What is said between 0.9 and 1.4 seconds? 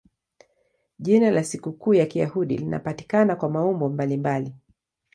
Jina